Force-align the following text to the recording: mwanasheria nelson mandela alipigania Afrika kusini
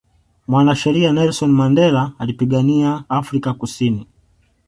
mwanasheria 0.47 1.11
nelson 1.11 1.51
mandela 1.51 2.11
alipigania 2.19 3.03
Afrika 3.09 3.53
kusini 3.53 4.07